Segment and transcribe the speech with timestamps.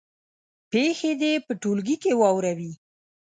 [0.71, 2.71] پېښې دې په ټولګي کې واوروي.